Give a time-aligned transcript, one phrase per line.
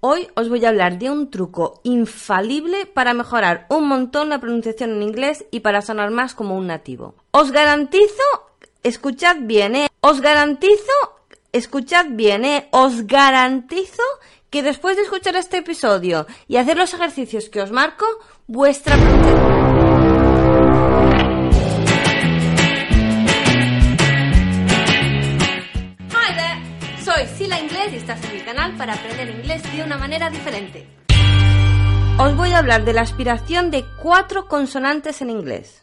[0.00, 4.90] Hoy os voy a hablar de un truco infalible para mejorar un montón la pronunciación
[4.90, 7.14] en inglés y para sonar más como un nativo.
[7.30, 8.22] Os garantizo,
[8.82, 9.88] escuchad bien, ¿eh?
[10.00, 10.92] Os garantizo,
[11.50, 12.68] escuchad bien, ¿eh?
[12.72, 14.02] Os garantizo
[14.50, 18.04] que después de escuchar este episodio y hacer los ejercicios que os marco,
[18.46, 19.55] vuestra pronunciación...
[28.86, 30.86] para aprender inglés de una manera diferente.
[32.20, 35.82] Os voy a hablar de la aspiración de cuatro consonantes en inglés.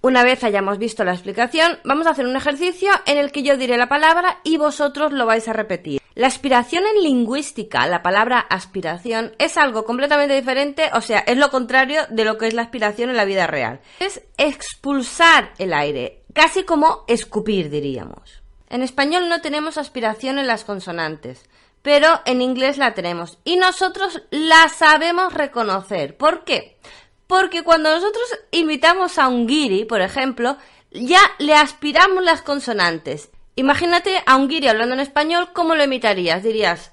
[0.00, 3.56] Una vez hayamos visto la explicación, vamos a hacer un ejercicio en el que yo
[3.56, 6.00] diré la palabra y vosotros lo vais a repetir.
[6.16, 11.50] La aspiración en lingüística, la palabra aspiración, es algo completamente diferente, o sea, es lo
[11.50, 13.80] contrario de lo que es la aspiración en la vida real.
[14.00, 18.42] Es expulsar el aire, casi como escupir, diríamos.
[18.68, 21.44] En español no tenemos aspiración en las consonantes,
[21.82, 26.16] pero en inglés la tenemos y nosotros la sabemos reconocer.
[26.16, 26.78] ¿Por qué?
[27.26, 30.56] Porque cuando nosotros imitamos a un guiri, por ejemplo,
[30.90, 33.30] ya le aspiramos las consonantes.
[33.56, 36.42] Imagínate a un guiri hablando en español, ¿cómo lo imitarías?
[36.42, 36.92] Dirías,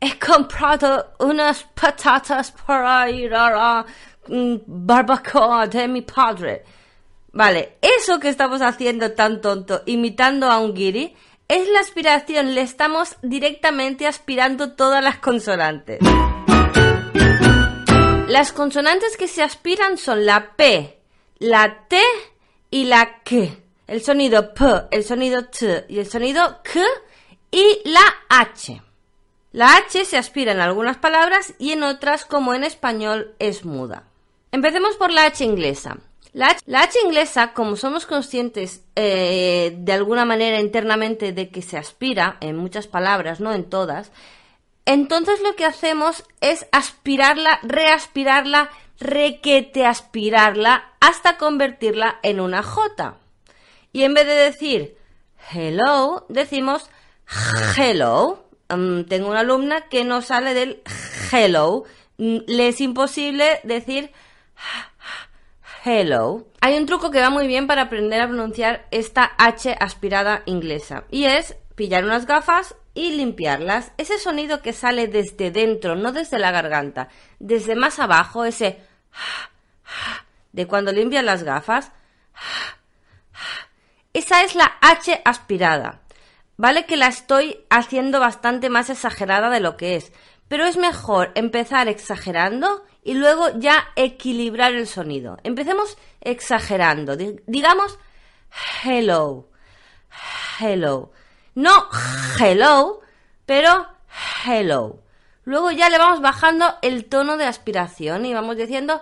[0.00, 3.86] he comprado unas patatas para ir a la
[4.28, 6.64] mm, barbacoa de mi padre.
[7.32, 11.14] Vale, eso que estamos haciendo tan tonto, imitando a un guiri,
[11.48, 15.98] es la aspiración, le estamos directamente aspirando todas las consonantes.
[18.28, 20.98] Las consonantes que se aspiran son la P,
[21.38, 21.98] la T
[22.70, 23.36] y la K.
[23.86, 26.80] El sonido P, el sonido T y el sonido K
[27.50, 28.82] y la H.
[29.52, 34.04] La H se aspira en algunas palabras y en otras, como en español, es muda.
[34.52, 35.96] Empecemos por la H inglesa.
[36.32, 41.62] La H, la H inglesa, como somos conscientes eh, de alguna manera internamente de que
[41.62, 44.12] se aspira en muchas palabras, no en todas,
[44.84, 53.18] entonces lo que hacemos es aspirarla, reaspirarla, requete aspirarla hasta convertirla en una J.
[53.92, 54.96] Y en vez de decir
[55.52, 56.88] hello, decimos
[57.76, 58.44] hello.
[58.70, 60.82] Um, tengo una alumna que no sale del
[61.32, 61.84] hello.
[62.16, 64.12] Mm, Le es imposible decir
[65.88, 66.46] hello.
[66.60, 71.04] Hay un truco que va muy bien para aprender a pronunciar esta H aspirada inglesa
[71.10, 73.92] y es pillar unas gafas y limpiarlas.
[73.96, 78.80] Ese sonido que sale desde dentro, no desde la garganta, desde más abajo, ese
[80.52, 81.90] de cuando limpias las gafas.
[84.12, 86.00] Esa es la H aspirada.
[86.56, 90.12] Vale que la estoy haciendo bastante más exagerada de lo que es,
[90.48, 95.38] pero es mejor empezar exagerando y luego ya equilibrar el sonido.
[95.42, 97.16] Empecemos exagerando.
[97.16, 97.98] Digamos
[98.84, 99.48] hello.
[100.60, 101.10] Hello.
[101.54, 101.88] No
[102.38, 103.00] hello,
[103.46, 103.86] pero
[104.44, 105.02] hello.
[105.44, 109.00] Luego ya le vamos bajando el tono de aspiración y vamos diciendo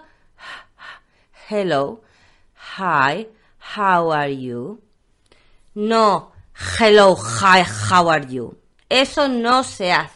[1.50, 2.00] hello,
[2.78, 3.26] hi,
[3.76, 4.80] how are you?
[5.74, 6.30] No,
[6.78, 8.56] hello, hi, how are you?
[8.88, 10.16] Eso no se hace.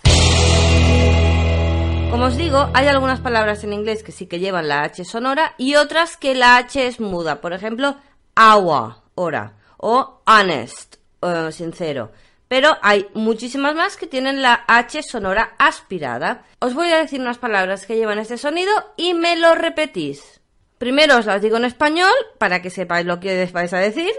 [2.10, 5.54] Como os digo, hay algunas palabras en inglés que sí que llevan la H sonora
[5.58, 7.40] y otras que la H es muda.
[7.40, 7.96] Por ejemplo,
[8.36, 12.10] hour, hora, o honest, uh, sincero.
[12.48, 16.44] Pero hay muchísimas más que tienen la H sonora aspirada.
[16.58, 20.40] Os voy a decir unas palabras que llevan este sonido y me lo repetís.
[20.78, 24.12] Primero os las digo en español para que sepáis lo que vais a decir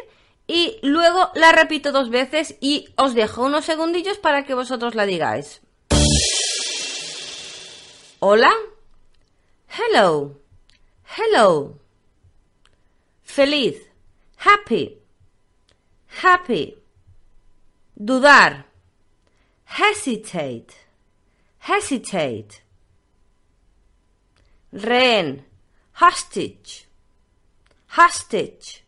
[0.48, 5.06] y luego la repito dos veces y os dejo unos segundillos para que vosotros la
[5.06, 5.62] digáis.
[8.24, 8.54] Hola.
[9.68, 10.36] Hello.
[11.18, 11.80] Hello.
[13.24, 13.78] Feliz.
[14.38, 15.00] Happy.
[16.22, 16.78] Happy.
[17.96, 18.66] Dudar.
[19.66, 20.68] Hesitate.
[21.68, 22.62] Hesitate.
[24.72, 25.44] Rehén.
[26.00, 26.86] Hostage.
[27.98, 28.84] Hostage.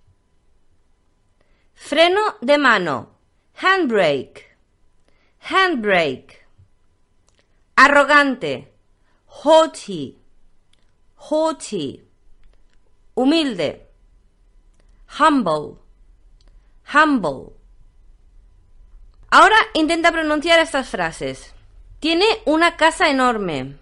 [1.73, 3.15] Freno de mano.
[3.63, 4.45] Handbrake.
[5.49, 6.45] Handbrake.
[7.75, 8.72] Arrogante.
[9.41, 10.17] Haughty.
[11.15, 12.03] Haughty.
[13.15, 13.87] Humilde.
[15.19, 15.79] Humble.
[16.93, 17.53] Humble.
[19.31, 21.53] Ahora intenta pronunciar estas frases.
[21.99, 23.79] Tiene una casa enorme.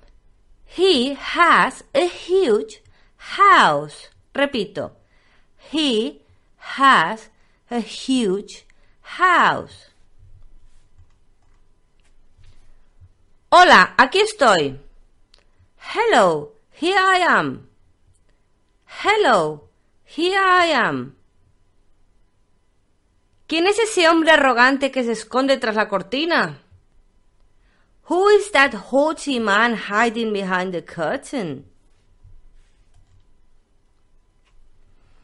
[0.66, 2.82] He has a huge
[3.18, 4.10] house.
[4.34, 4.94] Repito.
[5.72, 6.22] He
[6.78, 7.30] has
[7.70, 8.66] a huge
[9.02, 9.92] house.
[13.50, 14.80] Hola, aquí estoy.
[15.84, 17.68] Hello, here I am.
[19.04, 19.68] Hello,
[20.06, 21.18] here I am.
[23.48, 26.60] ¿Quién es ese hombre arrogante que se esconde tras la cortina?
[28.10, 31.66] Who is that haughty man hiding behind the curtain?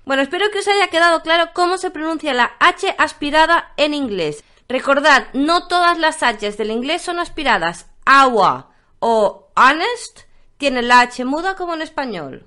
[0.05, 4.43] Bueno, espero que os haya quedado claro cómo se pronuncia la H aspirada en inglés.
[4.67, 7.85] Recordad, no todas las H's del inglés son aspiradas.
[8.05, 10.26] Agua o honest
[10.57, 12.45] tienen la H muda como en español.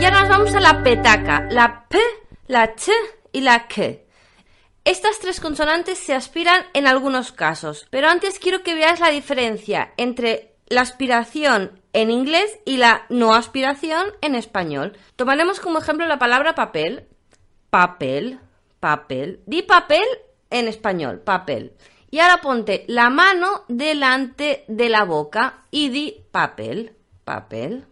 [0.00, 1.46] Ya nos vamos a la petaca.
[1.50, 1.98] La P,
[2.46, 2.92] la T
[3.32, 3.98] y la K.
[4.84, 9.92] Estas tres consonantes se aspiran en algunos casos, pero antes quiero que veáis la diferencia
[9.96, 14.96] entre la aspiración en inglés y la no aspiración en español.
[15.16, 17.06] Tomaremos como ejemplo la palabra papel.
[17.70, 18.40] Papel,
[18.80, 19.40] papel.
[19.46, 20.04] Di papel
[20.50, 21.74] en español, papel.
[22.10, 27.86] Y ahora ponte la mano delante de la boca y di papel, papel.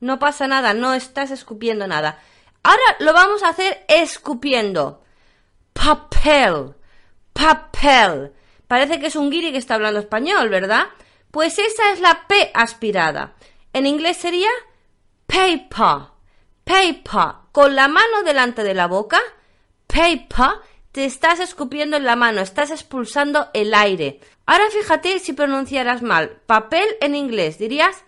[0.00, 2.18] No pasa nada, no estás escupiendo nada.
[2.62, 5.02] Ahora lo vamos a hacer escupiendo.
[5.72, 6.74] Papel,
[7.32, 8.32] papel.
[8.68, 10.86] Parece que es un guiri que está hablando español, ¿verdad?
[11.30, 13.34] Pues esa es la P aspirada.
[13.72, 14.50] En inglés sería
[15.26, 16.08] paper,
[16.64, 17.42] paper.
[17.52, 19.20] Con la mano delante de la boca,
[19.86, 20.60] paper,
[20.92, 24.20] te estás escupiendo en la mano, estás expulsando el aire.
[24.44, 26.40] Ahora fíjate si pronunciaras mal.
[26.46, 28.04] Papel en inglés dirías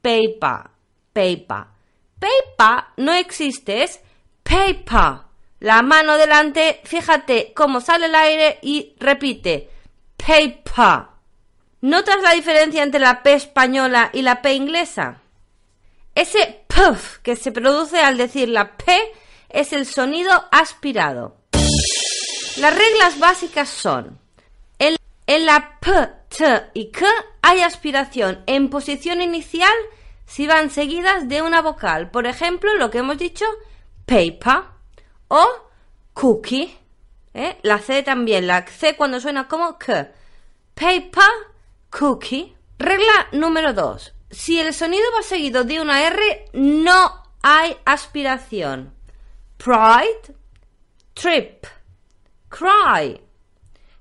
[0.00, 0.70] paper,
[1.12, 1.64] paper.
[2.20, 4.00] Paper no existe, es
[4.44, 5.22] paper.
[5.58, 9.68] La mano delante, fíjate cómo sale el aire y repite
[10.16, 11.08] paper.
[11.82, 15.20] ¿Notas la diferencia entre la P española y la P inglesa?
[16.14, 18.96] Ese puff que se produce al decir la P
[19.48, 21.39] es el sonido aspirado.
[22.56, 24.18] Las reglas básicas son
[24.78, 25.90] en, en la P,
[26.28, 27.06] T y K
[27.42, 29.72] hay aspiración en posición inicial
[30.26, 32.10] si van seguidas de una vocal.
[32.10, 33.44] Por ejemplo, lo que hemos dicho,
[34.06, 34.62] paper
[35.28, 35.46] o
[36.12, 36.76] cookie.
[37.34, 37.58] ¿eh?
[37.62, 40.12] La C también, la C cuando suena como K.
[40.74, 41.30] Paper
[41.90, 42.54] cookie.
[42.78, 44.14] Regla número 2.
[44.30, 48.94] Si el sonido va seguido de una R, no hay aspiración.
[49.56, 50.34] Pride,
[51.14, 51.66] trip,
[52.50, 53.18] cry.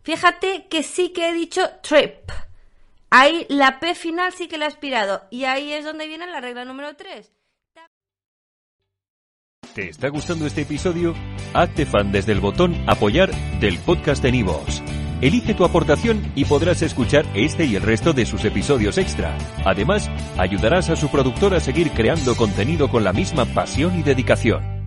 [0.02, 2.30] Fíjate que sí que he dicho trip.
[3.10, 5.24] Ahí la P final sí que la he aspirado.
[5.30, 7.32] Y ahí es donde viene la regla número 3.
[9.74, 11.14] ¿Te está gustando este episodio?
[11.54, 14.82] Hazte fan desde el botón apoyar del podcast de Nivos.
[15.22, 19.38] Elige tu aportación y podrás escuchar este y el resto de sus episodios extra.
[19.66, 24.79] Además, ayudarás a su productor a seguir creando contenido con la misma pasión y dedicación.